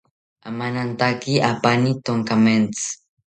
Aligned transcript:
Amanantaki 0.49 1.33
apani 1.51 1.91
tonkamentzi 2.05 2.87